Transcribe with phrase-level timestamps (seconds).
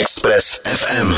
[0.00, 1.14] Express FM.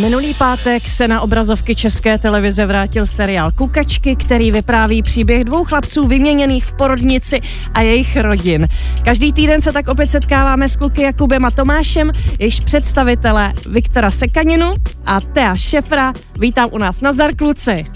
[0.00, 6.06] Minulý pátek se na obrazovky České televize vrátil seriál Kukačky, který vypráví příběh dvou chlapců
[6.06, 7.40] vyměněných v porodnici
[7.74, 8.68] a jejich rodin.
[9.04, 14.72] Každý týden se tak opět setkáváme s kluky Jakubem a Tomášem, jejichž představitele Viktora Sekaninu
[15.06, 16.12] a Tea Šefra.
[16.38, 17.00] Vítám u nás.
[17.00, 17.86] Nazdar kluci.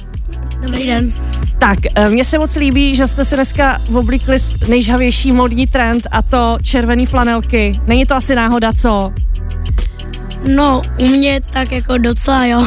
[0.60, 1.12] Dobrý den.
[1.58, 4.36] Tak, eh, mně se moc líbí, že jste si dneska oblíkli
[4.68, 7.72] nejžavější modní trend a to červený flanelky.
[7.86, 9.12] Není to asi náhoda, co?
[10.48, 12.60] No, u mě tak jako docela jo.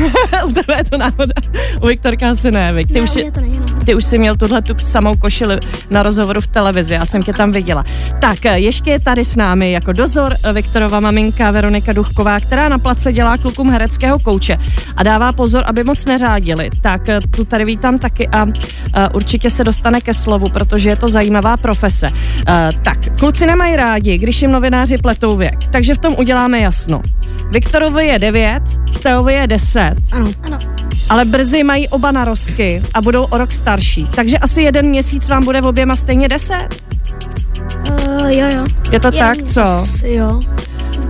[0.46, 1.34] u tebe je to náhoda.
[1.82, 2.88] U Viktorka asi ne, Vik.
[2.88, 5.58] Ty, ne, už, to není ty už jsi měl tuhle tu samou košili
[5.90, 7.84] na rozhovoru v televizi, já jsem tě tam viděla.
[8.20, 13.12] Tak, ještě je tady s námi jako dozor Viktorova maminka Veronika Duchková, která na place
[13.12, 14.58] dělá klukům hereckého kouče
[14.96, 16.70] a dává pozor, aby moc neřádili.
[16.82, 17.02] Tak
[17.36, 18.46] tu tady vítám taky a,
[18.94, 22.06] a určitě se dostane ke slovu, protože je to zajímavá profese.
[22.46, 27.02] A, tak, kluci nemají rádi, když jim novináři pletou věk, takže v tom uděláme jasno.
[27.52, 28.62] Viktorovi je 9,
[29.02, 29.94] Teovi je 10.
[30.12, 30.26] Ano.
[30.42, 30.58] ano.
[31.08, 34.06] Ale brzy mají oba narosky a budou o rok starší.
[34.14, 36.56] Takže asi jeden měsíc vám bude v oběma stejně 10?
[37.90, 38.64] Uh, jo, jo.
[38.92, 39.62] Je to jeden tak, co?
[40.04, 40.40] Jo.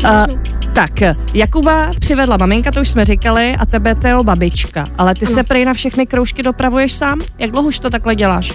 [0.04, 0.26] Uh,
[0.72, 0.90] tak,
[1.34, 4.84] Jakuba přivedla maminka, to už jsme říkali, a tebe Teo babička.
[4.98, 5.34] Ale ty ano.
[5.34, 7.20] se prej na všechny kroužky dopravuješ sám?
[7.38, 8.52] Jak dlouho už to takhle děláš?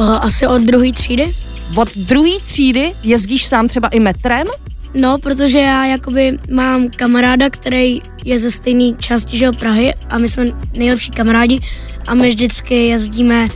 [0.00, 1.34] Uh, asi od druhé třídy.
[1.76, 4.46] Od druhé třídy jezdíš sám třeba i metrem?
[4.94, 10.28] No, protože já jakoby mám kamaráda, který je ze stejné části že Prahy a my
[10.28, 10.44] jsme
[10.76, 11.60] nejlepší kamarádi
[12.06, 13.48] a my vždycky jezdíme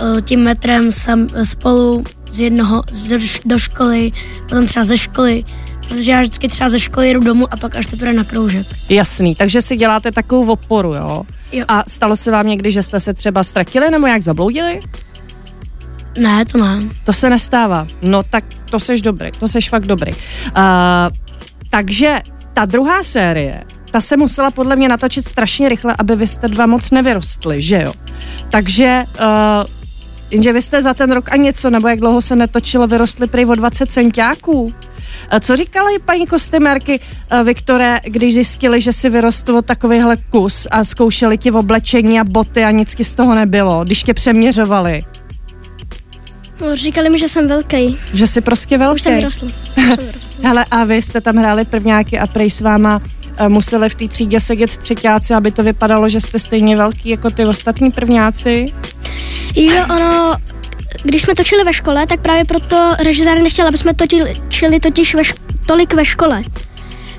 [0.00, 5.44] uh, tím metrem sam, spolu z jednoho z, do školy, potom třeba ze školy,
[5.88, 8.66] protože já vždycky třeba ze školy jdu domů a pak až teprve na kroužek.
[8.88, 11.22] Jasný, takže si děláte takovou oporu, jo?
[11.52, 11.64] jo.
[11.68, 14.80] A stalo se vám někdy, že jste se třeba ztratili nebo jak zabloudili?
[16.18, 16.80] Ne, to ne.
[17.04, 17.86] To se nestává.
[18.02, 20.12] No tak to seš dobrý, to seš fakt dobrý.
[20.12, 20.62] Uh,
[21.70, 22.20] takže
[22.52, 26.66] ta druhá série, ta se musela podle mě natočit strašně rychle, aby vy jste dva
[26.66, 27.92] moc nevyrostli, že jo?
[28.50, 29.26] Takže, uh,
[30.30, 33.46] jenže vy jste za ten rok a něco, nebo jak dlouho se netočilo, vyrostli prý
[33.46, 34.74] o 20 centiáků.
[35.40, 37.00] Co říkali paní kostymérky
[37.44, 42.70] Viktore, když zjistili, že si vyrostl takovýhle kus a zkoušeli ti oblečení a boty a
[42.70, 45.04] nic z toho nebylo, když tě přeměřovali?
[46.60, 47.98] No, říkali mi, že jsem velký.
[48.14, 48.94] Že jsi prostě velký.
[48.94, 49.46] Už jsem vyrostl.
[50.42, 53.02] Hele, a vy jste tam hráli prvňáky a prej s váma
[53.40, 57.30] uh, museli v té třídě sedět třetíáci, aby to vypadalo, že jste stejně velký jako
[57.30, 58.66] ty ostatní prvňáci?
[59.54, 60.34] Jo, ono,
[61.02, 65.22] když jsme točili ve škole, tak právě proto režisér nechtěl, aby jsme točili totiž ve
[65.22, 65.36] šk-
[65.66, 66.42] tolik ve škole.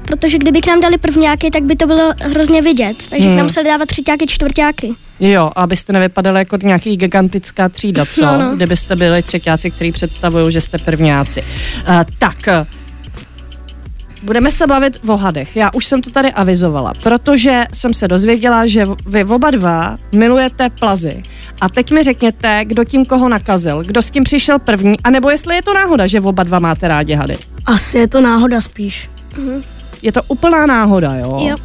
[0.05, 3.07] Protože kdyby k nám dali prvňáky, tak by to bylo hrozně vidět.
[3.09, 3.33] Takže hmm.
[3.33, 4.95] k nám museli dávat třetíáky, čtvrtáky.
[5.19, 8.25] Jo, abyste nevypadali jako nějaký gigantická třída, co?
[8.25, 8.55] No, no.
[8.55, 11.41] Kdybyste byli třetíáci, kteří představují, že jste prvňáci.
[11.41, 12.49] Uh, tak,
[14.23, 15.55] Budeme se bavit o hadech.
[15.55, 20.69] Já už jsem to tady avizovala, protože jsem se dozvěděla, že vy oba dva milujete
[20.69, 21.23] plazy.
[21.61, 25.55] A teď mi řekněte, kdo tím koho nakazil, kdo s tím přišel první, anebo jestli
[25.55, 27.37] je to náhoda, že oba dva máte rádi hady.
[27.65, 29.09] Asi je to náhoda spíš.
[29.37, 29.61] Mhm.
[30.01, 31.37] Je to úplná náhoda, jo?
[31.41, 31.55] Jo.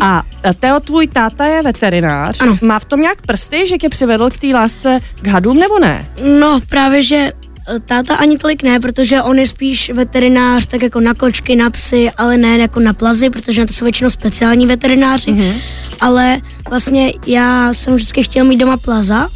[0.00, 0.22] A
[0.60, 2.40] Teo, tvůj táta je veterinář.
[2.40, 2.56] Ano.
[2.62, 6.06] Má v tom nějak prsty, že tě přivedl k té lásce k hadům, nebo ne?
[6.40, 7.32] No, právě, že e,
[7.80, 12.10] táta ani tolik ne, protože on je spíš veterinář tak jako na kočky, na psy,
[12.10, 15.30] ale ne jako na plazy, protože na to jsou většinou speciální veterináři.
[15.32, 15.52] Mhm.
[16.00, 19.28] Ale vlastně já jsem vždycky chtěl mít doma plaza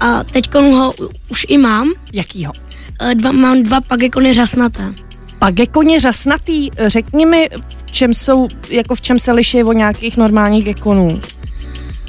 [0.00, 0.94] a teď ho
[1.28, 1.92] už i mám.
[2.12, 2.52] Jakýho?
[3.00, 4.94] E, Dva, mám dva pagekony řasnaté.
[5.42, 7.50] Pagekoně řasnatý, řekni mi,
[7.86, 11.20] v čem jsou, jako v čem se liší od nějakých normálních gekonů?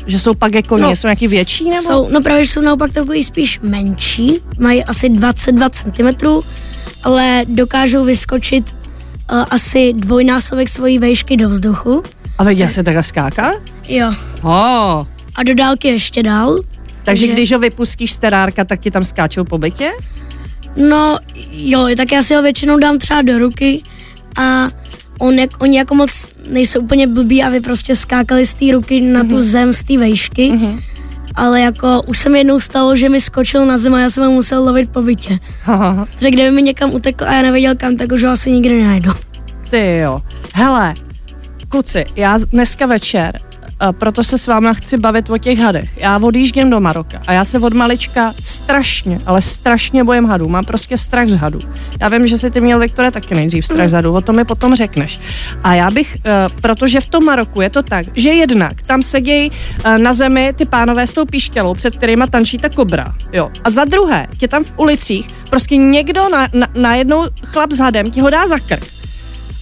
[0.07, 1.83] Že jsou pagekoně, No, jsou nějaký větší nebo?
[1.83, 6.25] Jsou, no právě, že jsou naopak takový spíš menší, mají asi 22 cm,
[7.03, 8.75] ale dokážou vyskočit
[9.31, 12.03] uh, asi dvojnásobek svojí vejšky do vzduchu.
[12.37, 13.51] A viděl jsi takhle skáka?
[13.87, 14.13] Jo.
[14.43, 15.05] Oh.
[15.35, 16.59] A do dálky ještě dál.
[17.03, 19.91] Takže když ho vypustíš z terárka, tak ti tam skáčou po bytě?
[20.75, 21.17] No
[21.51, 23.83] jo, tak já si ho většinou dám třeba do ruky
[24.37, 24.67] a
[25.19, 29.23] on, jak, oni jako moc nejsou úplně blbí, aby prostě skákali z té ruky na
[29.23, 30.51] tu zem z té vejšky.
[30.51, 30.79] Mhm.
[31.35, 34.23] Ale jako už se mi jednou stalo, že mi skočil na zem a já jsem
[34.23, 35.39] ho musel lovit po bytě.
[36.15, 39.11] Protože kdyby mi někam utekl a já nevěděl kam, tak už ho asi nikdy nenajdu.
[39.69, 40.21] Ty jo.
[40.53, 40.93] Hele,
[41.69, 43.39] kluci, já dneska večer,
[43.91, 45.97] proto se s váma chci bavit o těch hadech.
[45.97, 50.49] Já odjíždím do Maroka a já se od malička strašně, ale strašně bojím hadů.
[50.49, 51.59] Mám prostě strach z hadů.
[52.01, 54.45] Já vím, že si ty měl, Viktore, taky nejdřív strach z hadů, o tom mi
[54.45, 55.19] potom řekneš.
[55.63, 59.51] A já bych, uh, protože v tom Maroku je to tak, že jednak tam sedějí
[59.51, 63.13] uh, na zemi ty pánové s tou píšťalou, před kterýma tančí ta kobra.
[63.33, 63.51] Jo.
[63.63, 68.11] A za druhé, tě tam v ulicích prostě někdo na, na, najednou chlap s hadem
[68.11, 68.85] ti ho dá za krk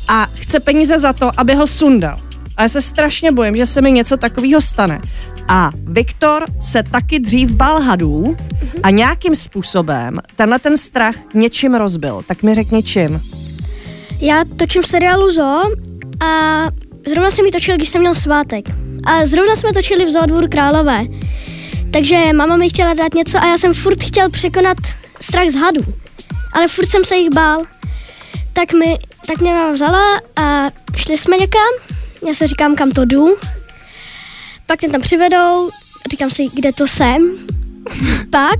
[0.08, 2.20] a chce peníze za to, aby ho sundal.
[2.58, 5.02] A já se strašně bojím, že se mi něco takového stane.
[5.48, 8.38] A Viktor se taky dřív bál hadů
[8.84, 12.22] a nějakým způsobem tenhle ten strach něčím rozbil.
[12.28, 13.22] Tak mi řekni čím.
[14.20, 15.62] Já točím seriálu Zo
[16.26, 16.66] a
[17.08, 18.66] zrovna jsem ji točil, když jsem měl svátek.
[19.04, 21.06] A zrovna jsme točili v Zoodvůr Králové.
[21.94, 24.78] Takže máma mi chtěla dát něco a já jsem furt chtěl překonat
[25.22, 25.82] strach z hadů.
[26.54, 27.64] Ale furt jsem se jich bál.
[28.54, 32.01] Tak, mi, tak mě máma vzala a šli jsme někam.
[32.28, 33.36] Já se říkám, kam to jdu.
[34.66, 35.70] Pak mě tam přivedou,
[36.12, 37.32] říkám si, kde to jsem.
[38.30, 38.60] Pak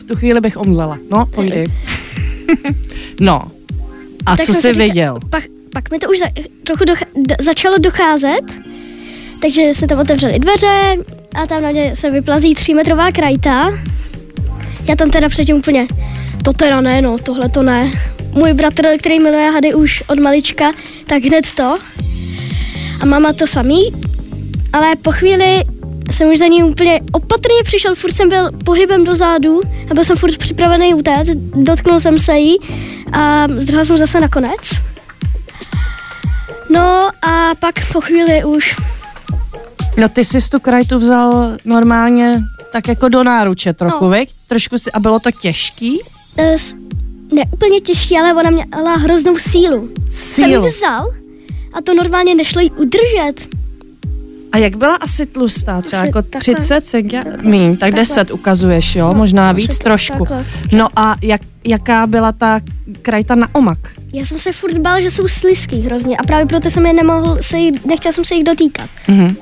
[0.00, 0.98] V tu chvíli bych omdlela.
[1.10, 1.64] No, pojdi.
[3.20, 3.42] No.
[4.26, 5.18] A Tak co jsi viděl?
[5.30, 6.26] Pak, pak mi to už za,
[6.64, 8.40] trochu docha, d, začalo docházet,
[9.42, 10.96] takže se tam otevřely dveře
[11.34, 13.70] a tam na mě se vyplazí třímetrová krajta.
[14.88, 15.86] Já tam teda předtím úplně,
[16.44, 17.90] to teda ne, no, tohle to ne.
[18.32, 20.72] Můj bratr, který miluje hady už od malička,
[21.06, 21.78] tak hned to.
[23.02, 23.92] A máma to samý.
[24.72, 25.64] Ale po chvíli
[26.10, 29.60] jsem už za ní úplně opatrně přišel, furt jsem byl pohybem dozadu
[29.90, 32.56] a byl jsem furt připravený utéct, dotknul jsem se jí
[33.12, 34.60] a zdrhal jsem zase nakonec.
[36.70, 38.76] No a pak po chvíli už,
[39.96, 44.16] No ty jsi tu krajtu vzal normálně tak jako do náruče trochu, No.
[44.48, 45.98] Trošku si, a bylo to těžký?
[46.38, 46.56] eh,
[47.34, 49.88] ne úplně těžký, ale ona měla hroznou sílu.
[50.10, 50.66] Jsem ji Sílu.
[50.66, 51.06] vzal
[51.72, 53.48] a to normálně nešlo jí udržet.
[54.52, 55.80] A jak byla asi tlustá?
[55.82, 56.54] Třeba Asi jako takhle.
[56.54, 57.48] 30 cm?
[57.48, 58.00] Míň, tak Takhle.
[58.00, 59.12] 10 ukazuješ, jo?
[59.16, 60.18] Možná asi víc trošku.
[60.18, 60.46] takhle.
[60.72, 62.60] No a jak, jaká byla ta
[63.02, 63.78] krajta na omak?
[64.12, 67.38] Já jsem se furt bál, že jsou slizký hrozně a právě proto jsem je nemohl
[67.40, 68.90] se jí, nechtěl jsem se jich dotýkat.
[69.08, 69.36] Mhm.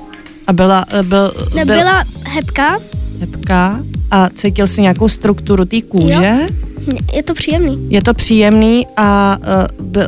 [0.47, 2.79] A byla, eh, byl, byl Nebyla hebka,
[3.19, 6.39] hebká a cítil si nějakou strukturu té kůže?
[7.13, 7.87] je to příjemný.
[7.89, 9.37] Je to příjemný a
[9.79, 9.99] uh, by,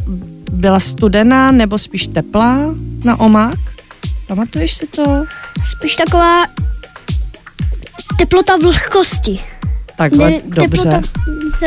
[0.53, 2.57] byla studená nebo spíš teplá
[3.03, 3.55] na omak?
[4.27, 5.25] Pamatuješ si to?
[5.69, 6.45] Spíš taková
[8.17, 9.39] teplota vlhkosti.
[9.97, 10.83] Takhle, Ne, dobře.
[10.83, 11.01] Teplota,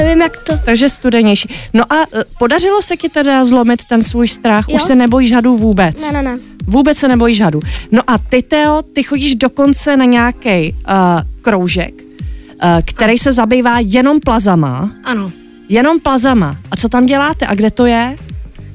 [0.00, 0.58] nevím jak to.
[0.64, 1.48] Takže studenější.
[1.74, 4.64] No a uh, podařilo se ti teda zlomit ten svůj strach?
[4.68, 4.74] Jo.
[4.76, 6.02] Už se nebojíš hadů vůbec?
[6.02, 6.38] Ne, ne, ne.
[6.66, 7.60] Vůbec se nebojíš hadů.
[7.92, 10.94] No a ty, Teo, ty chodíš dokonce na nějaký uh,
[11.42, 14.90] kroužek, uh, který se zabývá jenom plazama.
[15.04, 15.32] Ano.
[15.68, 16.56] Jenom plazama.
[16.70, 18.16] A co tam děláte a kde to je?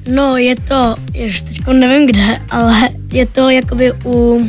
[0.06, 2.74] No, je to, ještě teď nevím kde, ale
[3.12, 4.46] je to jakoby u,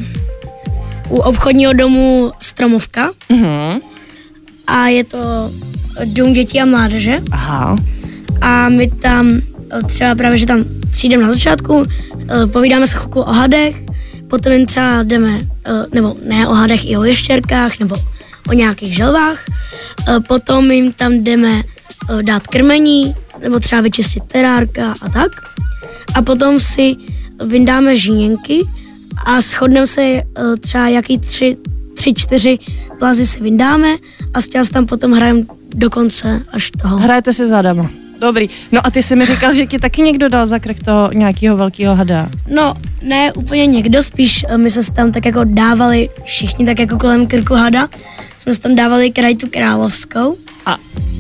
[1.10, 3.80] u obchodního domu Stromovka Mhm.
[4.68, 5.52] a je to
[6.06, 7.76] dům dětí a mládeže Aha.
[8.42, 9.32] a my tam
[9.72, 11.86] eh, třeba právě, že tam přijdeme na začátku,
[12.44, 13.76] eh, povídáme se chvilku o hadech,
[14.28, 17.96] potom jim třeba jdeme, eh, nebo ne o hadech, i o ještěrkách, nebo
[18.50, 19.46] o nějakých želvách,
[20.28, 21.64] potom jim tam jdeme
[22.22, 25.32] dát krmení, nebo třeba vyčistit terárka a tak.
[26.16, 26.96] A potom si
[27.46, 28.68] vyndáme žíněnky
[29.26, 30.24] a shodneme se eh,
[30.60, 31.58] třeba jaký tři,
[31.96, 32.60] tři, čtyři
[33.00, 33.98] plazy si vyndáme
[34.34, 35.44] a s tím tam potom hrajeme
[35.76, 36.98] do konce až toho.
[36.98, 37.90] Hrajete si zadama.
[38.22, 38.50] Dobrý.
[38.72, 41.58] No a ty jsi mi říkal, že ti taky někdo dal za krk toho nějakého
[41.58, 42.30] velkého hada.
[42.54, 46.80] No, ne úplně někdo, spíš eh, my jsme se tam tak jako dávali všichni tak
[46.80, 47.88] jako kolem krku hada.
[48.38, 50.36] Jsme se tam dávali krajtu královskou.
[50.66, 50.78] A,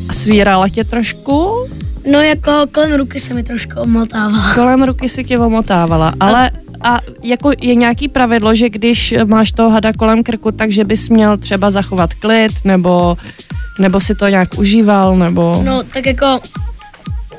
[0.10, 1.68] a svírala tě trošku?
[2.12, 4.54] No jako kolem ruky se mi trošku omotávala.
[4.56, 6.52] Kolem ruky si tě omotávala, ale
[6.84, 11.38] a jako je nějaký pravidlo, že když máš toho hada kolem krku, takže bys měl
[11.38, 13.18] třeba zachovat klid, nebo,
[13.80, 15.62] nebo si to nějak užíval, nebo...
[15.66, 16.40] No tak jako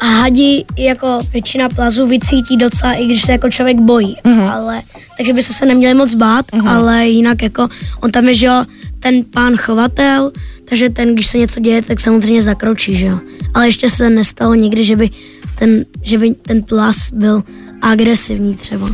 [0.00, 4.40] hadi jako většina plazů vycítí docela, i když se jako člověk bojí, Mhm.
[4.48, 4.82] ale
[5.16, 7.68] takže by se se neměli moc bát, ale jinak jako
[8.00, 8.64] on tam je, že jo,
[9.04, 10.32] ten pán chovatel,
[10.64, 13.18] takže ten, když se něco děje, tak samozřejmě zakročí, že jo.
[13.54, 15.10] Ale ještě se nestalo nikdy, že by
[15.54, 17.42] ten, že by ten plas byl
[17.82, 18.90] agresivní třeba.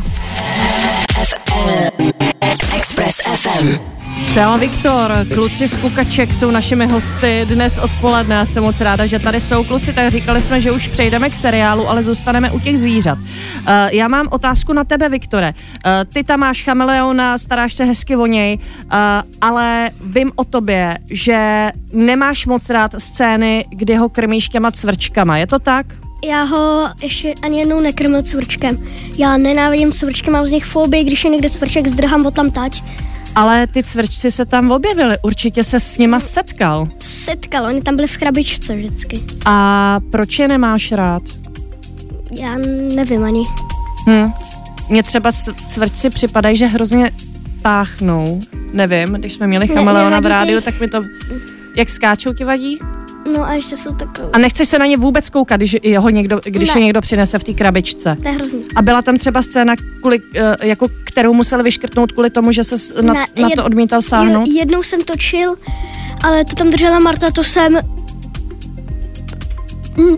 [2.75, 4.00] Express FM.
[4.33, 8.35] Teo Viktor, kluci z Kukaček jsou našimi hosty dnes odpoledne.
[8.35, 11.35] Já jsem moc ráda, že tady jsou kluci, tak říkali jsme, že už přejdeme k
[11.35, 13.17] seriálu, ale zůstaneme u těch zvířat.
[13.17, 13.25] Uh,
[13.91, 15.53] já mám otázku na tebe, Viktore.
[15.53, 18.89] Uh, ty tam máš chameleona, staráš se hezky o něj, uh,
[19.41, 25.37] ale vím o tobě, že nemáš moc rád scény, kdy ho krmíš těma cvrčkama.
[25.37, 25.85] Je to tak?
[26.25, 28.77] Já ho ještě ani jednou nekrmil cvrčkem.
[29.17, 32.83] Já nenávidím cvrčky, mám z nich fobii, když je někde cvrček, zdrhám ho tam tať.
[33.35, 36.87] Ale ty cvrčci se tam objevili, určitě se s nima setkal.
[36.99, 39.19] Setkal, oni tam byli v krabičce vždycky.
[39.45, 41.23] A proč je nemáš rád?
[42.39, 42.57] Já
[42.95, 43.43] nevím ani.
[44.09, 44.31] Hm.
[44.89, 45.31] Mně třeba
[45.67, 47.11] cvrčci připadají, že hrozně
[47.61, 48.41] páchnou.
[48.73, 51.03] Nevím, když jsme měli Ne, chameleona v rádiu, tak mi to...
[51.75, 52.79] Jak skáčou ti vadí?
[53.33, 54.29] No a ještě jsou takové.
[54.33, 56.81] A nechceš se na ně vůbec koukat, když, je ho někdo, když Ne.
[56.81, 58.17] je někdo přinese v té krabičce.
[58.21, 58.63] To je hrozný.
[58.75, 63.01] A byla tam třeba scéna, kvůli, eh, jako, kterou museli vyškrtnout kvůli tomu, že se
[63.01, 64.47] na, Ne, na jed- to odmítal sáhnout?
[64.47, 65.55] Je- Jednou jsem točil,
[66.23, 67.77] ale to tam držela Marta, to jsem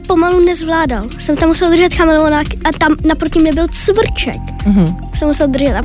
[0.08, 1.08] pomalu nezvládal.
[1.18, 4.42] Jsem tam musel držet chameleonák a tam naproti mě byl cvrček.
[4.66, 4.98] Mhm.
[5.16, 5.84] Jsem musel držet a...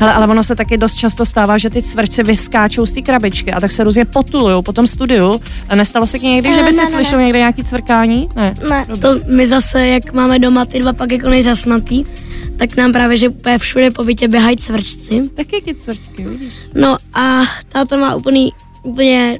[0.00, 3.52] Hele, ale ono se taky dost často stává, že ty cvrčci vyskáčou z té krabičky
[3.52, 5.40] a tak se různě potulují po tom studiu.
[5.68, 7.24] A nestalo se ti někdy, že Eh, by ne, si ne, slyšel ne.
[7.24, 8.28] někde nějaký cvrkání?
[8.36, 8.54] Ne.
[8.70, 12.04] Ne, To my zase, jak máme doma ty dva pak jako nejřasnatý,
[12.56, 15.30] tak nám právě, že úplně všude po bytě běhají cvrčci.
[15.34, 16.52] Tak jaký cvrčky, vidíš?
[16.74, 18.52] No a táta má úplný,
[18.82, 19.38] úplně,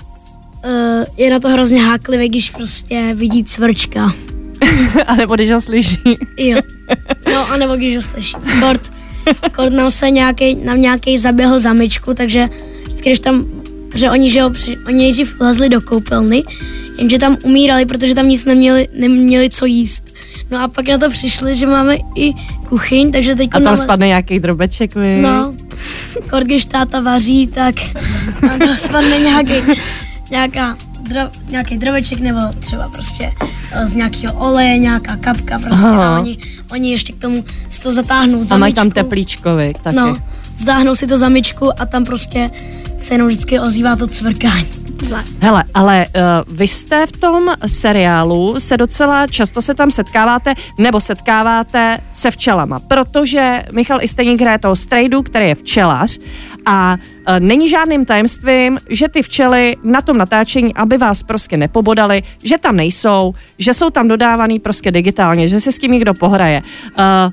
[0.65, 4.15] uh, je na to hrozně háklivý, když prostě vidí cvrčka.
[5.07, 5.99] a nebo když ho slyší.
[6.37, 6.61] Jo.
[7.33, 8.37] No a nebo když ho slyší.
[8.61, 8.93] Kort,
[9.57, 12.49] kort nám se nějaký, nám nějaký zaběhl za myčku, takže
[12.85, 13.45] vždycky, když tam,
[13.91, 16.43] protože oni, že při, oni nejdřív vlezli do koupelny,
[16.99, 20.15] jenže tam umírali, protože tam nic neměli, neměli co jíst.
[20.51, 22.33] No a pak na to přišli, že máme i
[22.69, 25.19] kuchyň, takže teď A tam spadne nějaký drobeček, vy.
[25.23, 25.55] No,
[26.31, 27.75] kort, když táta vaří, tak
[28.41, 29.55] tam to spadne nějaký,
[30.31, 31.21] nějaká dro,
[31.51, 33.33] nějaký droveček nebo třeba prostě
[33.73, 36.17] eh, z nějakého oleje, nějaká kapka prostě Aha.
[36.17, 36.39] a oni,
[36.73, 38.95] oni ještě k tomu si to zatáhnou za A mají tam myčku.
[38.95, 39.97] teplíčko, vy, taky.
[39.97, 40.17] No,
[40.57, 42.51] zdáhnou si to za myčku a tam prostě
[42.99, 44.67] se jenom vždycky ozývá to cvrkání.
[45.41, 51.01] Hele, ale uh, vy jste v tom seriálu se docela často se tam setkáváte nebo
[51.01, 56.19] setkáváte se včelama, protože Michal Isteník hraje toho strejdu, který je včelař
[56.67, 62.23] a uh, není žádným tajemstvím, že ty včely na tom natáčení, aby vás prostě nepobodali,
[62.45, 66.63] že tam nejsou, že jsou tam dodávaný prostě digitálně, že si s tím někdo pohraje.
[66.99, 67.33] Uh,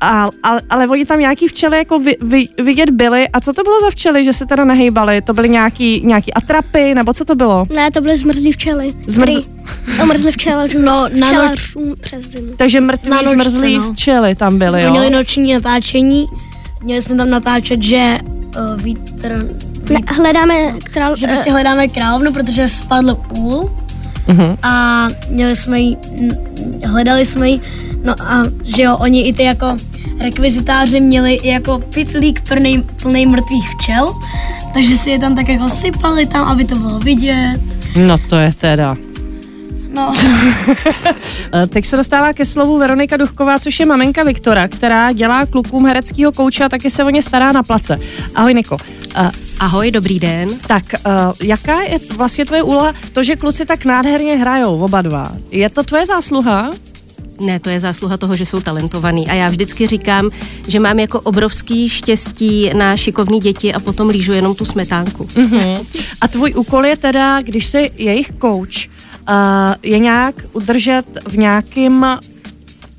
[0.00, 3.28] a, a, ale oni tam nějaký včely jako vy, vy, vidět byly.
[3.28, 5.22] A co to bylo za včely, že se teda nehejbaly?
[5.22, 7.66] To byly nějaký, nějaký atrapy, nebo co to bylo?
[7.74, 8.88] ne, to byly zmrzlý včely.
[8.88, 10.82] Zmrz- který Omrzly včelařům.
[10.84, 12.52] No, na noc- včelařům přes zimu.
[12.56, 13.92] Takže mrtví Na nočce, zmrzlý no.
[13.92, 14.90] včely tam byly, Jsme jo?
[14.90, 16.26] měli noční natáčení,
[16.82, 18.18] měli jsme tam natáčet, že
[18.74, 19.48] uh, vítr,
[19.90, 21.16] Ne, hledáme král...
[21.16, 23.70] že prostě hledáme královnu, protože spadl úl
[24.26, 24.56] Mhm.
[24.62, 25.96] a měli jsme n-
[26.86, 27.60] hledali jsme jí,
[28.04, 28.42] no a
[28.76, 29.76] že jo, oni i ty jako
[30.20, 34.14] rekvizitáři měli i jako pytlík plný, plný mrtvých včel,
[34.74, 37.60] takže si je tam tak jako sypali tam, aby to bylo vidět.
[37.96, 38.96] No to je teda.
[39.94, 40.14] No,
[41.54, 45.86] Eh, Teď se dostává ke slovu Veronika Duchková, což je maminka Viktora, která dělá klukům
[45.86, 47.98] hereckého kouče a taky se o ně stará na place.
[48.34, 48.76] Ahoj Niko.
[49.16, 49.30] Eh,
[49.62, 50.48] Ahoj, dobrý den.
[50.66, 52.92] Tak, uh, jaká je vlastně tvoje úloha?
[53.12, 55.32] To, že kluci tak nádherně hrajou, oba dva.
[55.50, 56.70] Je to tvoje zásluha?
[57.40, 59.28] Ne, to je zásluha toho, že jsou talentovaný.
[59.28, 60.30] A já vždycky říkám,
[60.68, 65.28] že mám jako obrovský štěstí na šikovný děti a potom lížu jenom tu smetánku.
[66.20, 69.34] A tvůj úkol je teda, když jsi jejich coach, uh,
[69.82, 72.18] je nějak udržet v nějakém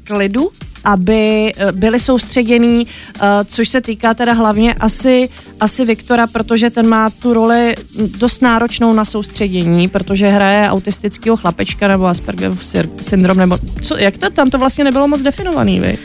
[0.03, 0.50] klidu,
[0.84, 6.88] aby eh, byli soustředění, eh, což se týká teda hlavně asi, asi Viktora, protože ten
[6.90, 7.75] má tu roli
[8.18, 12.66] dost náročnou na soustředění, protože hraje autistického chlapečka nebo Aspergerův
[13.02, 15.98] syndrom, nebo co, jak to tam to vlastně nebylo moc definovaný, vy?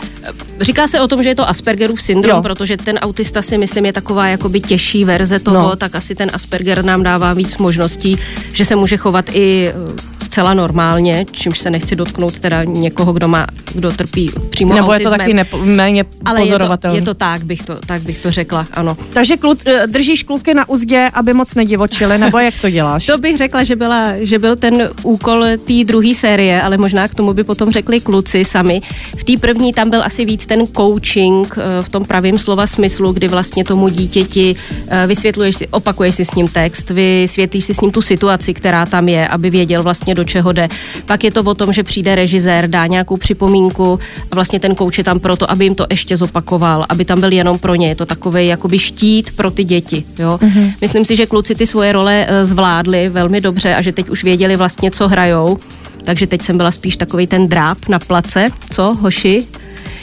[0.61, 2.43] Říká se o tom, že je to Aspergerův syndrom, Jo.
[2.43, 5.69] protože ten autista si myslím je taková jakoby těžší verze toho, No.
[5.69, 5.77] no.
[5.77, 8.19] tak asi ten Asperger nám dává víc možností,
[8.53, 13.29] že se může chovat i eh, zcela normálně, čímž se nechci dotknout teda někoho, kdo
[13.29, 15.19] má, kdo trpí přímo Nebo je to autismem.
[15.19, 18.67] taky nepo, méně ale je to, je to tak, bych to, tak bych to řekla,
[18.73, 18.97] ano.
[19.13, 23.07] Takže kluk, eh, držíš kluky na uzdě, aby moc nedivočili, nebo jak to děláš?
[23.19, 27.15] To bych řekla, že, byla, že byl ten úkol té druhé série, ale možná k
[27.15, 28.81] tomu by potom řekli kluci sami.
[29.17, 33.13] V té první tam byl asi víc ten coaching eh, v tom pravém slova smyslu,
[33.13, 34.57] kdy vlastně tomu dítěti
[34.89, 38.87] eh, vysvětluješ si, opakuješ si s ním text, vysvětlíš si s ním tu situaci, která
[38.87, 40.69] tam je, aby věděl vlastně do čeho jde.
[41.07, 43.99] Pak je to o tom, že přijde režisér, dá nějakou připomínku
[44.31, 47.33] a vlastně ten coach je tam proto, aby jim to ještě zopakoval, aby tam byl
[47.33, 47.89] jenom pro ně.
[47.89, 50.05] Je to takový jakoby štít pro ty děti.
[50.19, 50.39] Jo?
[50.43, 50.73] Mm-hmm.
[50.81, 54.25] Myslím si, že kluci ty svoje role eh, zvládli velmi dobře a že teď už
[54.25, 55.59] věděli vlastně, co hrajou.
[56.05, 59.47] Takže teď jsem byla spíš takový ten dráp na place, co, hoši?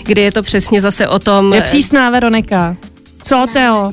[0.04, 1.54] Kdy je to přesně zase o tom...
[1.54, 2.76] Je přísná Veronika.
[3.24, 3.92] Co, Teo?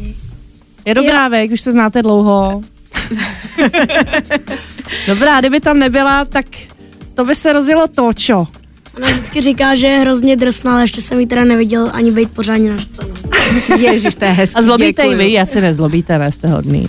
[0.85, 2.61] Je dobrá, věk, už se znáte dlouho.
[5.07, 6.47] Dobrá, kdyby tam nebyla, tak
[7.15, 8.47] to by se rozjelo to, čo?
[8.97, 12.31] ona vždycky říká, že je hrozně drsná, ale ještě jsem ji teda neviděl ani být
[12.31, 13.15] pořádně naštvanou.
[13.79, 15.19] Ježiš, to je hezký, A zlobíte i děkuju.
[15.19, 16.87] vy, já se nezlobíte, ne, jste hodný.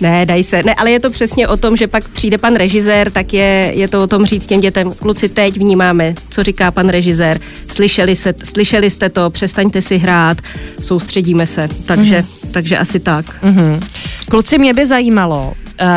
[0.00, 0.62] Ne, dají se.
[0.62, 3.88] Ne, ale je to přesně o tom, že pak přijde pan režisér, tak je, je
[3.88, 8.34] to o tom říct těm dětem, kluci, teď vnímáme, co říká pan režisér, slyšeli, se,
[8.44, 10.38] slyšeli jste to, přestaňte si hrát,
[10.82, 11.68] soustředíme se.
[11.86, 12.50] Takže, mm-hmm.
[12.50, 13.42] takže asi tak.
[13.42, 13.80] Mhm.
[14.28, 15.52] Kluci, mě by zajímalo,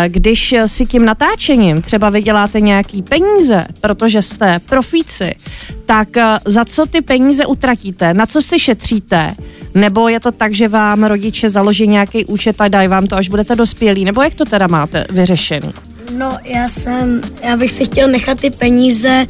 [0.07, 5.35] když si tím natáčením třeba vyděláte nějaký peníze, protože jste profíci,
[5.85, 8.13] tak eh, za co ty peníze utratíte?
[8.13, 9.33] Na co si šetříte?
[9.75, 13.29] Nebo je to tak, že vám rodiče založí nějaký účet a dají vám to, až
[13.29, 14.05] budete dospělí?
[14.05, 15.73] Nebo jak to teda máte vyřešený?
[16.17, 19.27] No, já jsem, já bych si chtěl nechat ty peníze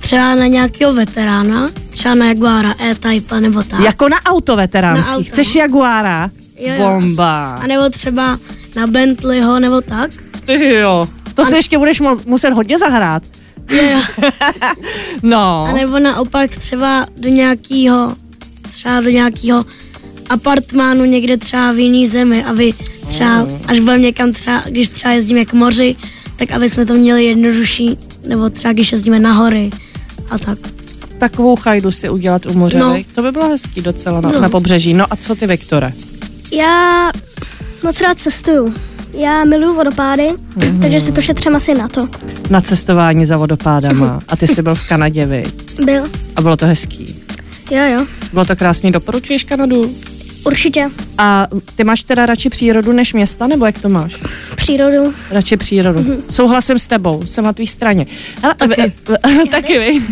[0.00, 3.80] třeba na nějakého veterána, třeba na Jaguara E-Type nebo tak.
[3.80, 5.10] Jako na auto veteránský.
[5.12, 5.28] Na auto.
[5.28, 6.30] Chceš Jaguára?
[6.58, 6.82] Jo, jo.
[6.82, 7.54] Bomba.
[7.54, 8.38] A nebo třeba
[8.76, 10.10] na Bentleyho nebo tak.
[10.46, 11.08] Ty jo.
[11.34, 13.22] To si ještě budeš mo- muset hodně zahrát.
[13.70, 14.00] Jo.
[15.22, 15.64] No.
[15.68, 18.16] A nebo naopak třeba do nějakého,
[18.72, 19.64] třeba do nějakého
[20.28, 22.72] apartmánu někde třeba v jiný zemi, aby
[23.08, 25.96] třeba, až budeme někam třeba, když třeba jezdíme k moři,
[26.36, 29.70] tak aby jsme to měli jednodušší, nebo třeba když jezdíme na hory
[30.30, 30.58] a tak.
[31.18, 32.88] Takovou chajdu si udělat u moře, No.
[32.94, 33.02] no.
[33.14, 34.40] To by bylo hezký docela na, No.
[34.40, 34.94] na pobřeží.
[34.94, 35.92] No a co ty, Viktore?
[36.52, 37.10] Já
[37.84, 38.74] moc rád cestuju.
[39.12, 40.30] Já miluju vodopády,
[40.82, 42.08] takže si to šetřím asi na to.
[42.50, 44.20] Na cestování za vodopádama.
[44.28, 45.44] A ty jsi byl v Kanadě, vy.
[45.84, 46.08] Byl.
[46.36, 47.16] A bylo to hezký.
[47.70, 48.06] Jo, jo.
[48.32, 49.94] Bylo to krásný, doporučuješ Kanadu?
[50.44, 50.90] Určitě.
[51.18, 54.16] A ty máš teda radši přírodu než města, nebo jak to máš?
[54.56, 55.12] Přírodu.
[55.30, 56.00] Radši přírodu.
[56.00, 56.22] Mm-hmm.
[56.30, 58.06] Souhlasím s tebou, jsem na tvý straně.
[58.42, 58.92] Hele, taky.
[59.50, 60.02] taky vy.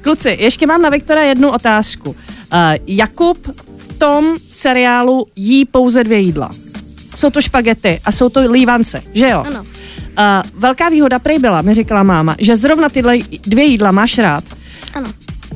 [0.00, 2.10] Kluci, ještě mám na Viktora jednu otázku.
[2.10, 2.16] Uh,
[2.86, 3.46] Jakub
[3.78, 6.50] v tom seriálu jí pouze dvě jídla.
[7.14, 9.44] Jsou to špagety a jsou to lívance, že jo?
[9.46, 9.60] Ano.
[9.60, 14.44] Uh, velká výhoda prej byla, mi říkala máma, že zrovna tyhle dvě jídla máš rád.
[14.94, 15.06] Ano.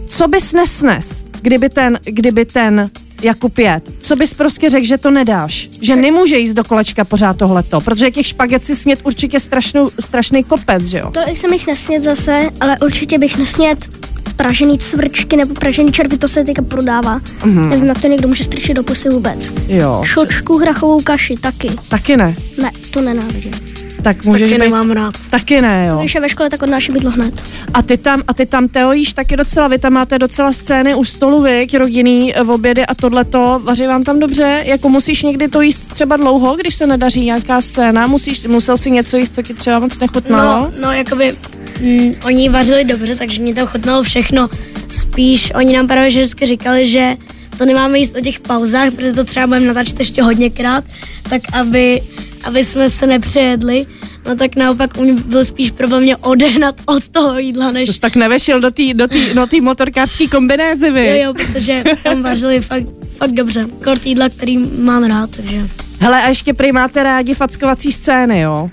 [0.06, 2.90] Co bys nesnes, kdyby ten, kdyby ten
[3.22, 3.90] Jakub jet?
[4.00, 5.68] Co bys prostě řekl, že to nedáš?
[5.82, 10.44] Že nemůže jíst do kolečka pořád tohleto, protože těch špaget si snět určitě strašnou, strašný
[10.44, 11.10] kopec, že jo?
[11.10, 13.88] To jsem jich nesnět zase, ale určitě bych nesnět
[14.36, 17.18] pražený cvrčky nebo pražený červy, to se teďka prodává.
[17.18, 17.68] Mm-hmm.
[17.68, 19.50] Nevím, jak to někdo může strčit do pusy vůbec.
[19.68, 20.02] Jo.
[20.04, 21.70] Šočku, hrachovou kaši, taky.
[21.88, 22.36] Taky ne.
[22.62, 23.52] Ne, to nenávidím.
[24.02, 24.66] Tak můžeš Taky být...
[24.66, 25.14] nemám rád.
[25.30, 25.98] Taky ne, jo.
[25.98, 27.44] Když je ve škole, tak odnáším bydlo hned.
[27.74, 30.94] A ty tam, a ty tam Teo jíš taky docela, vy tam máte docela scény
[30.94, 35.48] u stolu, viď, rodinný eh, obědy a tohleto, vaří vám tam dobře, jako musíš někdy
[35.48, 39.42] to jíst třeba dlouho, když se nedaří nějaká scéna, musíš, musel si něco jíst, co
[39.42, 40.60] ti třeba moc nechutnalo?
[40.60, 41.32] No, no jakoby,
[41.80, 44.48] mm, oni vařili dobře, takže mě to chutnalo všechno.
[44.90, 47.16] Spíš oni nám právě vždycky říkali, že
[47.58, 50.84] to nemáme jíst o těch pauzách, protože to třeba budeme natáčet ještě hodněkrát,
[51.30, 52.02] tak aby,
[52.44, 53.86] aby jsme se nepřejedli.
[54.28, 57.98] No tak naopak u mě byl spíš problém mě odehnat od toho jídla, než Jsi
[57.98, 61.06] pak nevešel do té do tý, do tý motorkářské kombinézy, vy.
[61.06, 62.84] jo, jo, protože tam vařili fakt,
[63.16, 63.66] fakt dobře.
[63.84, 65.62] Kort jídla, který mám rád, takže...
[66.00, 68.70] Hele, a ještě prý máte rádi fackovací scény, jo?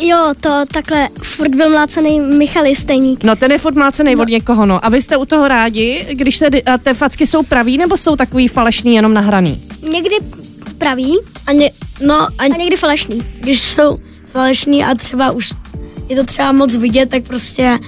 [0.00, 3.24] Jo, to takhle furt byl mlácený Michal Stejník.
[3.24, 4.84] No ten je furt mlácený od někoho, no.
[4.84, 8.16] A vy jste u toho rádi, když se, a ty facky jsou pravý, nebo jsou
[8.16, 9.62] takový falešný, jenom nahraný?
[9.92, 10.14] Někdy
[10.78, 11.70] pravý A, ně,
[12.06, 13.22] no, a a někdy falešný.
[13.40, 13.98] když jsou
[14.32, 15.52] falešní a třeba už
[16.08, 17.78] je to třeba moc vidět, tak prostě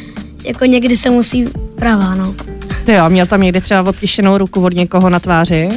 [0.45, 1.45] jako někdy se musí
[1.77, 2.35] pravá, no.
[2.85, 5.69] Ty jo, měl tam někdy třeba odtišenou ruku od někoho na tváři?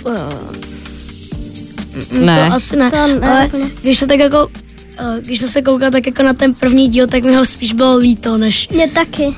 [2.12, 2.48] Ne.
[2.48, 3.70] To asi ne, To ne, ale úplně.
[3.82, 4.48] když se tak jako
[5.00, 7.74] eh, když jsem se koukal tak jako na ten první díl, tak mi ho spíš
[7.74, 9.36] bylo líto, než Mě taky.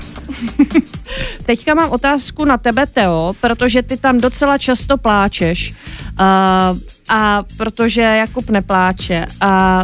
[1.45, 5.73] Teďka mám otázku na tebe, Teo, protože ty tam docela často pláčeš.
[6.19, 6.77] Uh,
[7.11, 9.25] a protože Jakub nepláče.
[9.41, 9.83] A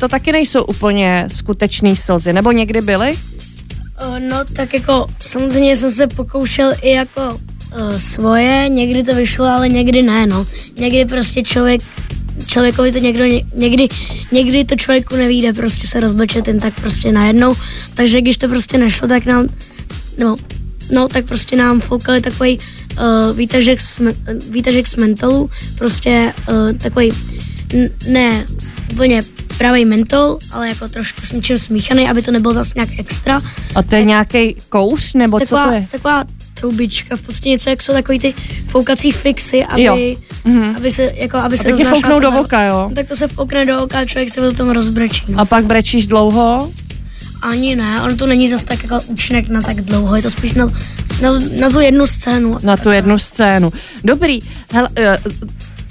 [0.00, 2.32] to taky nejsou úplně skutečný slzy.
[2.32, 3.14] Nebo někdy byly?
[4.16, 9.46] Eh, No tak jako samozřejmě jsem se pokoušel i jako uh, svoje, někdy to vyšlo,
[9.46, 10.46] ale někdy ne, no.
[10.78, 11.80] Někdy prostě člověk,
[12.46, 13.88] člověkovi to někdo, ně- někdy,
[14.32, 17.54] někdy to člověku nevíde prostě se rozbečet jen tak prostě najednou,
[17.94, 19.48] takže když to prostě nešlo, tak nám,
[20.18, 20.36] no,
[20.92, 22.58] no tak prostě nám foukali takový
[22.98, 24.00] uh, výtažek, z,
[24.50, 27.12] výtažek z mentolu, prostě uh, takový,
[27.74, 28.44] n- ne
[28.92, 29.22] úplně
[29.58, 33.40] pravý mentol, ale jako trošku s něčím smíchaný, aby to nebylo zase nějak extra.
[33.74, 35.86] A to je nějaký kouř, nebo taková, co to je?
[35.92, 36.24] taková
[36.54, 38.34] troubička, v podstatě něco, jak jsou takový ty
[38.68, 39.96] foukací fixy, aby, Jo.
[40.44, 40.76] mm-hmm.
[40.76, 42.86] aby se, jako, aby A se tě fouknou do oka, jo?
[42.88, 45.24] No, tak to se foukne do oka a člověk se o tom rozbrečí.
[45.28, 45.40] No.
[45.40, 46.70] A pak brečíš dlouho?
[47.42, 50.52] Ani ne, on to není zase tak jako účinek na tak dlouho, je to spíš
[50.52, 50.72] na,
[51.22, 51.30] na,
[51.60, 52.58] na tu jednu scénu.
[52.62, 53.72] Na tu jednu scénu.
[54.04, 54.38] Dobrý.
[54.72, 55.18] Hele, eh,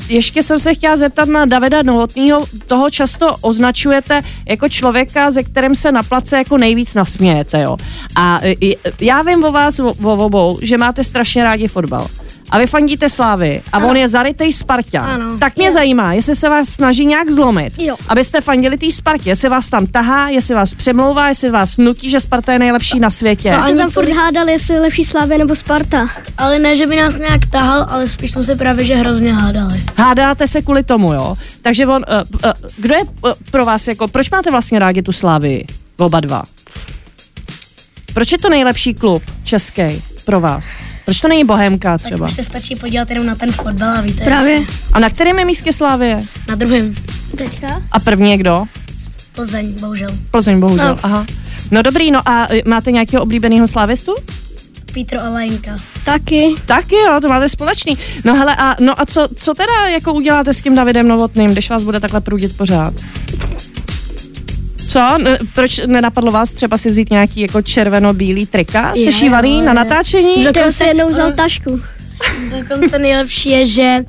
[0.10, 2.46] ještě jsem se chtěla zeptat na Davida Novotného.
[2.68, 7.78] Toho často označujete jako člověka, ze kterým se na place jako nejvíc nasmějete, jo.
[8.16, 12.08] A eh, já vím o vás, o, o obou, že máte strašně rádi fotbal.
[12.52, 15.38] A vy fandíte Slávy a on je zarytej Spartan, Ano.
[15.38, 17.96] tak mě zajímá, jestli se vás snaží nějak zlomit, Jo.
[18.08, 22.20] abyste fandili té Spartě, jestli vás tam tahá, jestli vás přemlouvá, jestli vás nutí, že
[22.20, 23.50] Sparta je nejlepší na světě.
[23.50, 23.56] Co?
[23.56, 26.08] My se tam furt hádali, jestli je lepší Slávě nebo Sparta.
[26.38, 29.84] Ale ne, že by nás nějak tahal, ale spíš jsme se právě že hrozně hádali.
[29.98, 31.36] Hádáte se kvůli tomu, jo?
[31.62, 35.12] Takže on, uh, uh, kdo je uh, pro vás jako, proč máte vlastně rádi tu
[35.12, 35.66] Slávy,
[35.98, 36.44] oba dva?
[38.14, 40.66] Proč je to nejlepší klub český pro vás?
[41.12, 42.26] Proč to není Bohemka Tak třeba?
[42.26, 44.24] už se stačí podívat jenom na ten fotbal a víte.
[44.24, 44.62] Právě.
[44.94, 46.24] A na kterém je místě Slávie?
[46.48, 46.94] Na druhém.
[47.38, 47.82] Teďka?
[47.92, 48.66] A první je kdo?
[49.32, 50.10] Plzeň, bohužel.
[50.32, 50.88] Plzeň, bohužel.
[50.88, 50.98] No.
[51.04, 51.26] Aha.
[51.72, 54.14] No dobrý, no a e, máte nějakého oblíbeného slávistu?
[54.94, 55.76] Pítr Olajnka.
[56.06, 56.56] Taky.
[56.66, 57.98] Taky jo, to máte společný.
[58.26, 61.70] No hele, a, no a co, co teda jako uděláte s tím Davidem Novotným, když
[61.70, 62.94] vás bude takhle prudit pořád?
[64.92, 65.18] Co?
[65.18, 69.74] Ne, proč nenapadlo vás třeba si vzít nějaký jako červeno-bílý trika Je, sešívaný ale- na
[69.74, 70.48] natáčení?
[70.72, 71.80] Si jednou vzal tašku.
[72.60, 74.00] Dokonce nejlepší je, že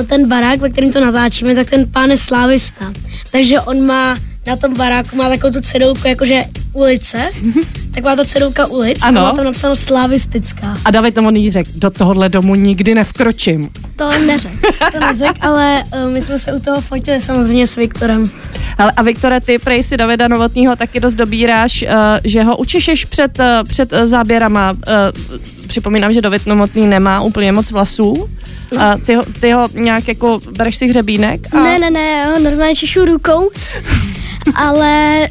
[0.00, 2.92] eh, ten barák, ve kterém to natáčíme, tak ten pán je slávista.
[3.32, 7.30] Takže on má na tom baráku má takovou tu cedulku, jakože ulice,
[8.02, 9.20] taková ta cedulka ulic Ano.
[9.20, 10.76] a má tam napsáno slavistická.
[10.84, 13.70] A David Novotný řekl, do tohohle domu nikdy nevkročím.
[13.96, 14.52] To neřek.
[14.92, 18.30] To neřek, ale uh, my jsme se u toho fotili samozřejmě s Viktorem.
[18.78, 21.88] Ale a Viktore, ty prej si Davida Novotního taky dost dobíráš, uh,
[22.24, 24.72] že ho učešeš před, uh, před uh, záběrama.
[24.72, 24.78] Uh,
[25.66, 28.28] připomínám, že David Novotný nemá úplně moc vlasů.
[28.78, 31.54] A ty, ho, ty ho nějak jako, bereš si hřebínek?
[31.54, 31.62] A...
[31.62, 33.50] Ne, ne, ne, já ho normálně češu rukou,
[34.54, 35.28] ale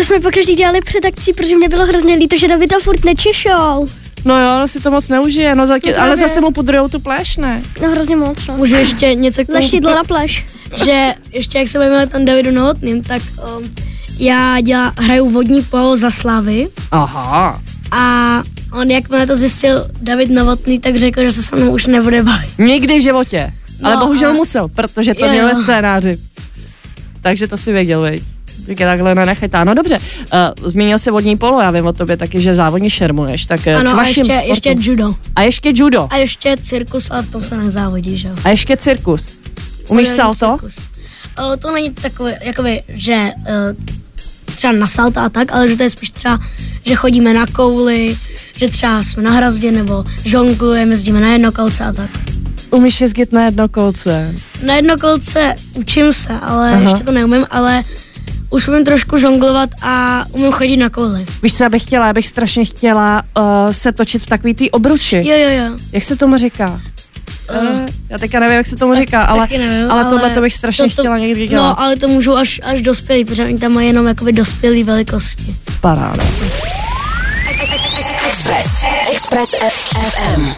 [0.00, 3.86] to jsme pokaždý dělali před akcí, protože mě bylo hrozně líto, že Davida furt nečešou.
[4.24, 7.62] No jo, si to moc neužije, no, No ale zase mu pudrujou tu pléš, ne?
[7.82, 8.56] No hrozně moc, no.
[8.56, 10.44] Můžu ještě něco k tomu Zaštítlo na pleš.
[10.84, 13.22] že ještě jak se bavíme tom Davidu Novotným, tak
[13.58, 13.70] um,
[14.18, 17.62] já dělá, hraju vodní polo za Slavy Aha.
[17.90, 22.22] a on jakmile to zjistil David Novotný, tak řekl, že se se mnou už nebude
[22.22, 22.58] bavit.
[22.58, 23.52] Nikdy v životě.
[23.82, 25.62] Ale No, bohužel ale- musel, protože to Jo, měl jo.
[25.62, 26.18] scénáři.
[27.22, 28.22] Takže to si věděl, viď?
[28.66, 29.64] Tak je takhle nenechytá.
[29.64, 33.44] No dobře, uh, zmínil se vodní polo, já vím o tobě taky, že závodně šermuješ,
[33.46, 34.48] tak eh, Ano, a ještě, sportu.
[34.48, 35.14] ještě judo.
[35.36, 36.06] A ještě judo.
[36.10, 38.34] A ještě cirkus, v tom se nezávodí, že jo.
[38.44, 39.40] A ještě cirkus.
[39.88, 40.46] Umíš To salto?
[40.58, 40.78] cirkus.
[41.52, 45.82] O, to není takové, jakoby, že uh, třeba na salta a tak, ale že to
[45.82, 46.38] je spíš třeba,
[46.86, 48.16] že chodíme na kouli,
[48.56, 52.10] že třeba jsme na hrazdě nebo žonglujeme, jezdíme na jednokolce a tak.
[52.70, 54.34] Umíš jezdit na jednokolce.
[54.64, 56.72] Na jednokolce učím se, ale.
[56.72, 56.80] Aha.
[56.82, 57.82] ještě to neumím, ale
[58.50, 61.26] už umím trošku žonglovat a umím chodit na kouli.
[61.42, 62.06] Víš, co já bych chtěla?
[62.06, 65.16] Já bych strašně chtěla uh, se točit v takový té obruči.
[65.16, 65.78] Jo, jo, jo.
[65.92, 66.80] Jak se tomu říká?
[67.62, 70.88] Uh, já teďka nevím, jak se tomu říká, ale, nevím, ale tohle to bych strašně
[70.88, 71.68] chtěla někdy dělat.
[71.68, 75.56] No, ale to můžu až, až dospělí, protože oni tam mají jenom jakoby dospělý velikosti.
[75.80, 76.24] Paráda.
[78.28, 78.84] Express.
[79.12, 80.48] Express FM.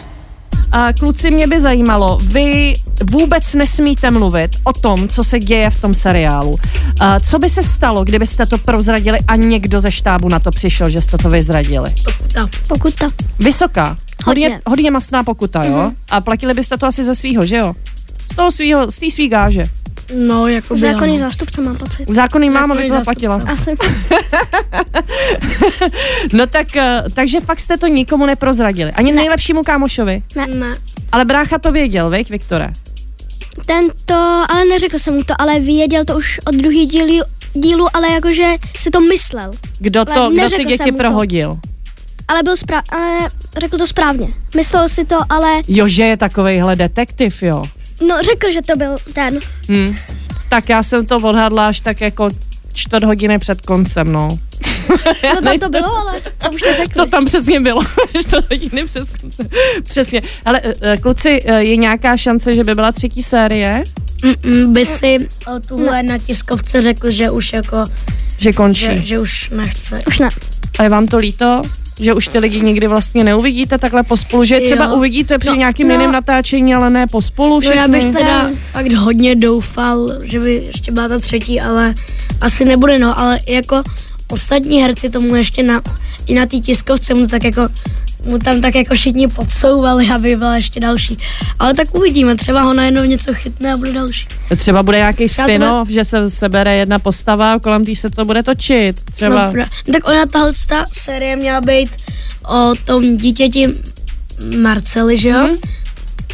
[0.71, 2.73] A kluci, mě by zajímalo, vy
[3.11, 6.55] vůbec nesmíte mluvit o tom, co se děje v tom seriálu.
[6.99, 10.89] A co by se stalo, kdybyste to prozradili a někdo ze štábu na to přišel,
[10.89, 11.93] že jste to vyzradili?
[12.05, 12.49] Pokuta.
[12.67, 13.09] Pokuta.
[13.39, 13.97] Vysoká.
[14.25, 14.61] Hodně, Hodně.
[14.67, 15.91] hodně masná pokuta, jo?
[16.09, 17.73] A platili byste to asi ze svýho, že jo?
[18.31, 19.65] Z toho svýho, z té svý gáže.
[20.27, 22.09] No, jako Zákonný zástupce mám pocit.
[22.09, 23.35] Zákonný mám, aby to zaplatila.
[23.53, 23.71] Asi.
[26.33, 28.91] No tak, eh, takže fakt jste to nikomu neprozradili.
[28.91, 29.15] Ani Ne.
[29.15, 30.23] nejlepšímu kámošovi.
[30.35, 30.47] Ne.
[30.47, 30.75] Ne.
[31.11, 32.69] Ale brácha to věděl, viď, Viktore?
[33.65, 38.11] Tento, ale neřekl jsem mu to, ale věděl to už od druhý dílu, dílu ale
[38.11, 39.51] jakože si to myslel.
[39.79, 41.03] Kdo, to, kdo ty děti mu to.
[41.03, 41.55] prohodil?
[42.27, 44.27] Ale byl správ, ale řekl to správně.
[44.55, 47.63] Myslel si to, ale Jo, že je takovejhle detektiv, jo.
[48.07, 49.39] no řekl, že to byl ten.
[49.71, 49.95] Hm.
[50.49, 52.29] Tak já jsem to odhadla až tak jako
[52.73, 54.39] čtvrt hodiny před koncem, no.
[55.35, 56.93] No tam to bylo, ale to už to řekli.
[56.93, 57.81] To tam přesně bylo,
[58.19, 59.07] čtvrt hodiny přes.
[59.89, 60.21] Přesně.
[60.45, 63.83] Ale eh, kluci, eh, je nějaká šance, že by byla třetí série?
[64.23, 65.17] Mm-mm, by si
[65.55, 67.83] o, tuhle na tiskovce řekl, že už jako,
[68.37, 68.81] Že končí.
[68.85, 70.01] že, že už nechce.
[70.07, 70.29] Už ne.
[70.79, 71.61] A je vám to líto?
[71.99, 74.95] Že už ty lidi nikdy vlastně neuvidíte takhle pospolu, že třeba Jo.
[74.95, 75.93] uvidíte při No, nějakým no.
[75.93, 77.77] jiném natáčení, ale ne pospolu No všechny.
[77.77, 81.93] já bych teda fakt hodně doufal, že by ještě byla ta třetí, ale
[82.41, 83.83] asi nebude, no, ale jako
[84.33, 85.81] ostatní herci tomu ještě na,
[86.25, 87.69] i na té tiskovce mu tak jako
[88.25, 91.17] mu tam tak jako všichni podsouvali, aby byla ještě další.
[91.59, 94.27] Ale tak uvidíme, třeba ho najednou něco chytne a bude další.
[94.57, 98.25] Třeba bude nějaký to spin-off, že se sebere jedna postava a kolem tý se to
[98.25, 98.99] bude točit.
[99.03, 99.51] Třeba.
[99.51, 99.53] No,
[99.87, 101.89] no, tak ona tahle ta série měla být
[102.49, 103.67] o tom dítěti
[104.61, 105.47] Marceli, že jo?
[105.47, 105.57] Mhm.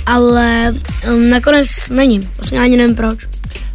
[0.05, 0.73] Ale
[1.13, 2.29] um, nakonec není.
[2.37, 3.19] Vlastně ani nevím proč.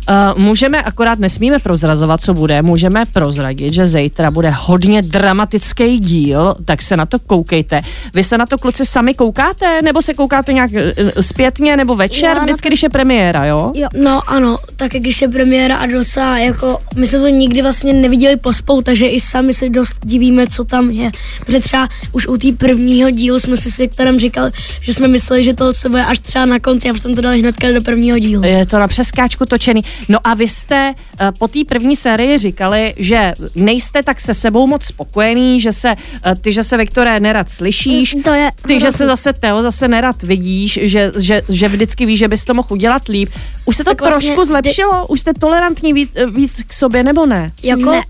[0.09, 6.55] Uh, můžeme, akorát nesmíme prozrazovat, co bude, můžeme prozradit, že zítra bude hodně dramatický díl,
[6.65, 7.81] tak se na to koukejte.
[8.15, 10.79] Vy se na to kluci sami koukáte, nebo se koukáte nějak uh,
[11.21, 13.71] zpětně, nebo večer, Já vždycky, to- když je premiéra, jo?
[13.75, 13.89] Jo.
[14.03, 18.37] No ano, tak když je premiéra a docela jako, my jsme to nikdy vlastně neviděli
[18.37, 21.11] pospou, takže i sami se dost divíme, co tam je.
[21.47, 25.45] Protože třeba už u té prvního dílu jsme si s Viktorem říkali, že jsme mysleli,
[25.45, 28.19] že to se bude až třeba na konci a potom to dali hnedka do prvního
[28.19, 28.45] dílu.
[28.45, 29.85] Je to na přeskáčku točený.
[30.09, 34.67] No a vy jste uh, po té první sérii říkali, že nejste tak se sebou
[34.67, 38.93] moc spokojený, že se, uh, ty, že se Viktore nerad slyšíš, To je ty, že
[38.93, 42.69] se zase Teo zase nerad vidíš, že, že, že vždycky víš, že bys to mohl
[42.71, 43.31] udělat líp.
[43.65, 45.07] Už se to Tak vlastně trošku kdy- zlepšilo?
[45.07, 47.53] Už jste tolerantní víc, víc k sobě nebo ne?
[47.63, 48.03] Jako, Ne.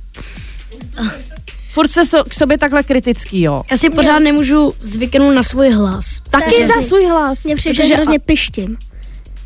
[1.69, 3.63] Furt se so, k sobě takhle kritický, jo?
[3.71, 6.21] já si pořád nemůžu zvyknout na svůj hlas.
[6.31, 7.45] Taky na svůj hlas.
[7.45, 8.77] Mně přijde, že Protože- hrozně pištím.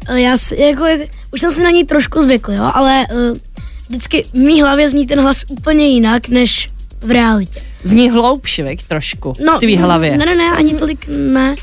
[0.09, 1.01] Eh, Já si, jako, jak,
[1.33, 3.37] už jsem si na ní trošku zvykl, jo, ale uh,
[3.89, 6.69] vždycky v mý hlavě zní ten hlas úplně jinak, než
[7.01, 7.63] v realitě.
[7.83, 10.17] Zní hloubši, vek, trošku, No, v tvý hlavě.
[10.17, 11.55] Ne, ne, ne, ani tolik ne,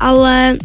[0.00, 0.56] ale,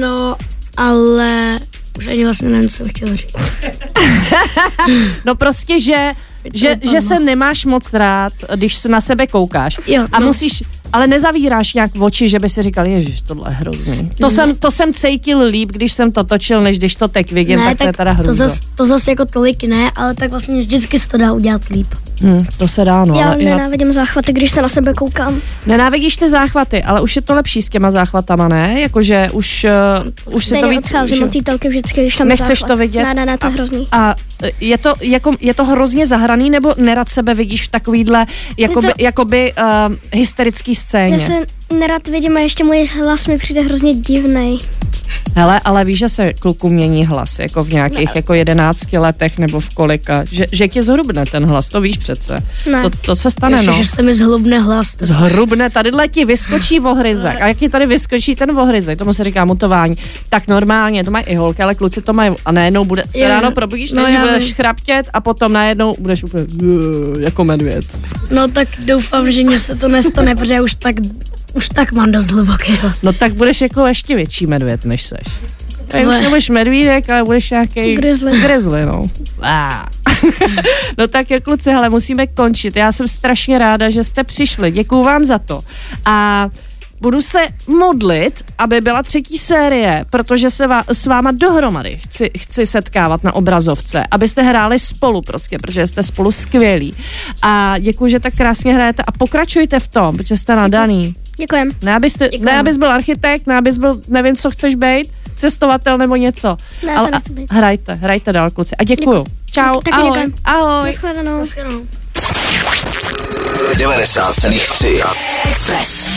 [0.00, 0.36] no,
[0.76, 1.60] ale,
[1.98, 3.34] už ani vlastně nevím, co bych chtěla říct.
[5.24, 6.12] No prostě, že,
[6.54, 9.80] že, že se nemáš moc rád, když se na sebe koukáš.
[9.86, 10.26] Jo, a no.
[10.26, 10.62] musíš,
[10.94, 14.10] ale nezavíráš nějak oči, že by si říkal, ježiš, tohle je hrozný.
[14.20, 17.58] To, jsem, to jsem cítil líp, když jsem to točil, než když to teď vidím,
[17.58, 18.48] ne, tak to je teda to hrůza.
[18.48, 21.86] zas, to zas jako tolik ne, ale tak vlastně vždycky se to dá udělat líp.
[22.22, 23.14] Hm, to se dá, no.
[23.20, 25.40] Já ale já, nenávidím záchvaty, když se na sebe koukám.
[25.66, 28.80] nenávidíš ty záchvaty, ale už je to lepší s těma záchvatama, ne?
[28.80, 29.66] Jakože už,
[30.26, 30.86] uh, už si to Stejně víc...
[30.86, 32.68] odcházím už- od té telky vždycky, když tam Nechceš záchvat.
[32.70, 33.02] to vidět?
[33.02, 33.88] Ne, ne, ne, to je hrozný.
[33.92, 34.14] A
[34.60, 38.26] je to, jako, je to hrozně zahraný, nebo nerad sebe vidíš v takovýhle
[38.58, 41.14] jakoby, to- jakoby uh, hysterický scéně?
[41.14, 44.58] Já se nerad vidím a ještě můj hlas mi přijde hrozně divný.
[45.36, 49.60] Hele, ale víš, že se kluku mění hlas, jako v nějakých jako jedenácti letech nebo
[49.60, 52.36] v kolika, že, že ti zhrubne ten hlas, to víš přece.
[52.70, 52.82] Ne.
[52.82, 53.76] To, to se stane, Ještě, no.
[53.76, 54.96] že jste mi zhlubne hlas.
[55.00, 57.40] Zhrubne, tadyhle ti vyskočí vohryzek.
[57.40, 59.94] A jak ti tady vyskočí ten vohryzek, tomu se říká mutování,
[60.28, 63.28] tak normálně, to mají i holky, ale kluci to mají a najednou bude, se Jo,
[63.28, 64.54] ráno probudíš, No, no, že já budeš vím.
[64.54, 66.44] chraptět a potom najednou budeš úplně
[67.18, 67.84] jako medvěd.
[68.30, 70.94] No tak doufám, že mě se to nestane, protože já už tak,
[71.54, 73.02] už tak mám dost hluboký hlas.
[73.02, 75.26] No tak budeš jako ještě větší medvěd, než seš.
[75.88, 78.40] Tady už Ale- nebudeš medvídek, ale budeš nějaký Grizzly.
[78.40, 79.02] Grizzly, no.
[79.42, 79.86] Ah.
[80.98, 82.76] no tak jo, kluci, hele, musíme končit.
[82.76, 84.70] Já jsem strašně ráda, že jste přišli.
[84.70, 85.58] Děkuju vám za to.
[86.04, 86.48] A
[87.00, 92.66] budu se modlit, aby byla třetí série, protože se vá, s váma dohromady chci, chci
[92.66, 96.94] setkávat na obrazovce, abyste hráli spolu prostě, protože jste spolu skvělí.
[97.42, 101.14] A děkuji, že tak krásně hrajete a pokračujte v tom, protože jste nadaný.
[101.36, 101.70] Děkujem.
[101.82, 102.44] Ne, abyste, Děkuju.
[102.46, 106.56] ne, abys byl architekt, ne, abys byl, nevím, co chceš být, cestovatel nebo něco.
[106.86, 107.52] Ne, to nechci být.
[107.52, 108.76] hrajte, hrajte dál, kluci.
[108.76, 109.24] A děkuju.
[109.52, 110.34] Čau, Taky ahoj, děkujem.
[110.44, 110.86] ahoj.
[110.86, 111.38] Naschledanou.
[111.38, 111.82] Naschledanou.
[113.74, 115.02] 90,3
[115.50, 116.08] Express.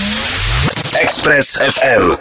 [1.01, 2.15] Express FM